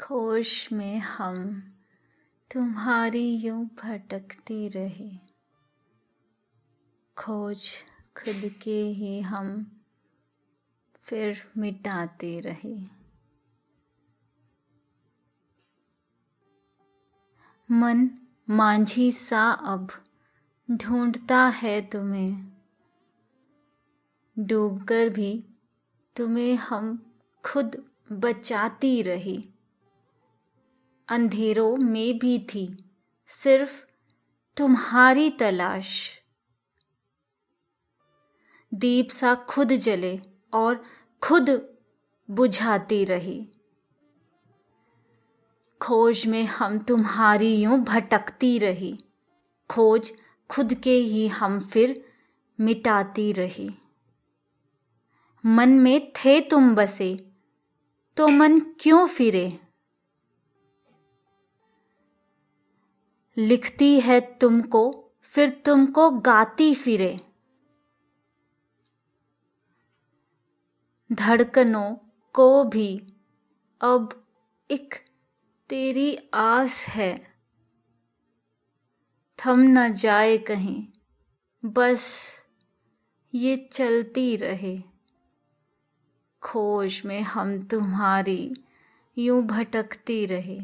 [0.00, 1.62] खोश में हम
[2.54, 5.18] तुम्हारी यूँ भटकती रहे।
[7.18, 7.68] खोज
[8.16, 9.80] खुद के ही हम
[11.02, 12.78] फिर मिटाते रहे।
[17.70, 18.10] मन
[18.50, 19.88] मांझी सा अब
[20.70, 22.52] ढूंढता है तुम्हें।
[24.38, 25.44] डूबकर भी
[26.16, 27.12] तुम्हें हम
[27.46, 29.50] खुद बचाती रही।
[31.08, 32.84] अंधेरों में भी थी।
[33.26, 33.84] सिर्फ़
[34.56, 36.20] तुम्हारी तलाश।
[38.74, 40.20] दीप सा खुद जले
[40.52, 40.84] और
[41.22, 41.68] खुद
[42.30, 43.48] बुझाती रही।
[45.82, 49.04] खोज में हम तुम्हारी यूँ भटकती रही।
[49.70, 50.12] खोज
[50.50, 52.04] खुद के ही हम फिर
[52.60, 53.70] मिटाती रही।
[55.46, 57.30] मन में थे तुम बसे
[58.16, 59.60] तो मन क्यों फिरे?
[63.36, 67.20] लिखती है तुमको, फिर तुमको गाती फिरे।
[71.12, 71.96] धड़कनों
[72.32, 73.06] को भी,
[73.80, 74.26] अब
[74.70, 74.94] एक
[75.68, 77.34] तेरी आस है।
[79.38, 80.86] थम न जाए कहीं,
[81.64, 82.34] बस
[83.34, 84.82] ये चलती रहे।
[86.42, 88.54] खोज में हम तुम्हारी,
[89.18, 90.60] यूँ भटकती रहे।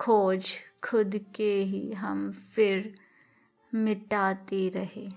[0.00, 0.50] खोज
[0.90, 2.98] खुद के ही हम फिर
[3.74, 5.08] मिटाते रहे।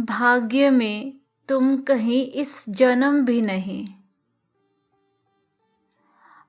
[0.00, 3.88] भाग्य में तुम कहीं इस जन्म भी नहीं।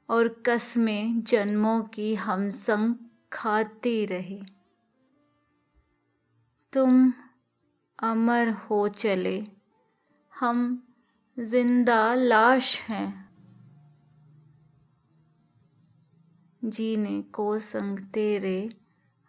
[0.09, 2.95] और कसमें जन्मों की हम संग
[3.33, 4.41] खाते रहे।
[6.73, 7.13] तुम
[7.99, 9.47] अमर हो चले,
[10.39, 10.87] हम
[11.39, 13.20] ज़िंदा लाश हैं।
[16.65, 18.69] जीने को संग तेरे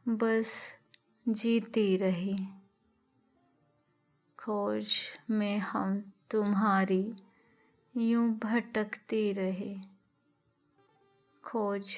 [0.09, 0.77] बस
[1.29, 2.47] जीती रही।
[4.39, 4.87] खोज
[5.31, 7.15] में हम तुम्हारी
[7.97, 9.77] यूँ भटकती रहे।
[11.45, 11.95] खोज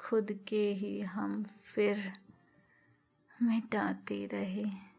[0.00, 2.12] खुद के ही हम फिर
[3.42, 4.91] मिटाते रहे।